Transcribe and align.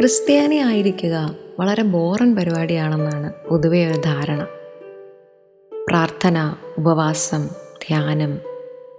ക്രിസ്ത്യാനി 0.00 0.56
ആയിരിക്കുക 0.56 1.36
വളരെ 1.60 1.82
ബോറൻ 1.82 2.36
പരിപാടിയാണെന്നാണ് 2.36 3.32
പൊതുവെ 3.48 3.86
ഒരു 3.86 4.00
ധാരണ. 4.04 4.46
പ്രാർത്ഥന 5.88 6.54
ഉപവാസം 6.78 7.48
ധ്യാനം 7.88 8.38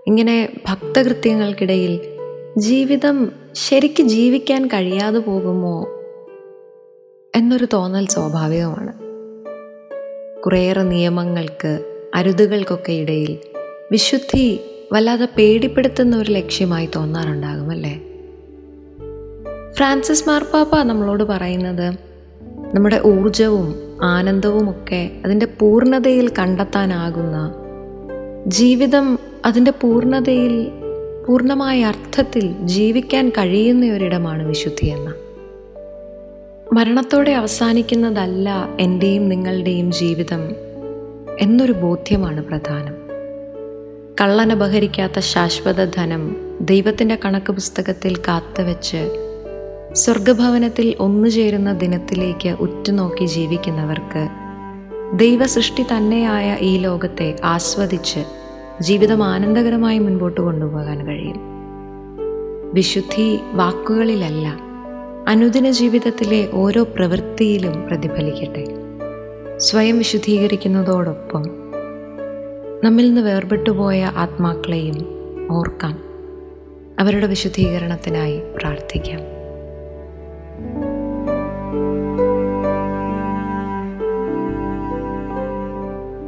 ഇങ്ങനെ 0.08 0.50
ഭക്തകൃത്യങ്ങൾക്കിടയിൽ 0.70 2.00
ജീവിതം 2.58 3.32
ശരിക്ക് 3.54 4.04
ജീവിക്കാൻ 4.04 4.68
കഴിയാതെ 4.68 5.20
പോകുമോ 5.20 5.84
എന്നൊരു 7.36 7.68
തോന്നൽ 7.74 8.06
സ്വാഭാവികമാണ്. 8.06 8.94
കുറേയേറെ 10.42 10.82
നിയമങ്ങൾക്ക് 10.82 11.96
അരുതുകൾക്കൊക്കെ 12.16 12.92
ഇടയിൽ 12.92 13.38
വിശുദ്ധി 13.92 14.60
വല്ലാതെ 14.94 15.28
പേടിപ്പെടുത്തുന്ന 15.38 16.18
ഒരു 16.18 16.32
ലക്ഷ്യമായി 16.32 16.90
തോന്നാറുണ്ടാകുമല്ലേ 16.96 17.99
ഫ്രാൻസിസ് 19.80 20.30
മാർപ്പാപ്പ 20.30 20.82
നമ്മളോട് 20.82 21.24
പറയുന്നത് 21.24 21.90
നമ്മുടെ 22.76 23.02
ഊർജവും 23.06 23.76
ആനന്ദവുമൊക്കെ 24.02 25.12
അതിന്റെ 25.26 25.46
പൂർണതയിൽ 25.46 26.30
കണ്ടെത്താനാകുന്ന 26.30 27.54
ജീവിതം 28.48 29.20
അതിന്റെ 29.46 29.72
പൂർണതയിൽ 29.72 30.72
പൂർണമായ 31.28 31.84
അർത്ഥത്തിൽ 31.84 32.52
ജീവിക്കാൻ 32.62 33.30
കഴിയുന്ന 33.30 33.86
ഒരിടമാണ് 33.86 34.48
വിശുദ്ധി 34.48 34.86
എന്ന. 34.86 35.14
മരണത്തോടെ 36.74 37.32
അവസാനിക്കുന്നതല്ല 37.32 38.70
എന്റെയും 38.80 39.30
നിങ്ങളുടെയും 39.30 39.92
ജീവിതം 39.92 40.56
എന്നൊരു 41.40 41.72
ബോധ്യമാണ് 41.72 42.44
പ്രധാനം. 42.44 42.96
കള്ളനപഹരിക്കാത്ത 44.22 45.20
ശാശ്വത 45.20 45.86
ധനം 45.86 46.36
ദൈവത്തിന്റെ 46.62 47.20
കണക്ക് 47.26 47.52
പുസ്തകത്തിൽ 47.52 48.16
കാത്തുവെച്ച് 48.16 49.26
സ്വർഗഭവനത്തിൽ 49.94 50.96
ഒന്നുചേരുന്ന 51.00 51.74
ദിനത്തിലേക്ക് 51.74 52.50
ഉറ്റുനോക്കി 52.50 53.26
ജീവിക്കുന്നവർക്ക് 53.26 54.28
ദൈവസൃഷ്ടി 55.14 55.84
തന്നെയായ 55.84 56.58
ഈ 56.60 56.78
ലോകത്തെ 56.78 57.36
ആസ്വദിച്ച് 57.44 58.20
ജീവിതം 58.82 59.24
ആനന്ദകരമായി 59.24 60.00
മുൻപോട്ട് 60.00 60.42
കൊണ്ടുപോകാൻ 60.42 61.08
കഴിയും. 61.08 61.38
വിശുദ്ധി 62.74 63.40
വാക്കുകളിലല്ല 63.54 64.60
അനുദിന 65.28 65.72
ജീവിതത്തിലെ 65.72 66.50
ഓരോ 66.54 66.84
പ്രവൃത്തിയിലും 66.84 67.88
പ്രതിഫലിക്കട്ടെ. 67.88 68.66
സ്വയം 69.58 69.98
വിശുദ്ധീകരിക്കുന്നതോടൊപ്പം 69.98 71.44
നമ്മിൽ 72.84 73.06
നിന്ന് 73.06 73.22
വേർപെട്ടുപോയ 73.22 74.04
ആത്മാക്കളെയും 74.04 75.06
ഓർക്കാം. 75.52 75.98
അവരുടെ 77.00 77.28
വിശുദ്ധീകരണത്തിനായി 77.28 78.42
പ്രാർത്ഥിക്കാം. 78.56 79.39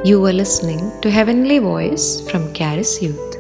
You 0.03 0.25
are 0.25 0.33
listening 0.33 0.91
to 1.01 1.11
Heavenly 1.11 1.59
Voice 1.59 2.27
from 2.29 2.51
Caris 2.53 3.03
Youth. 3.03 3.30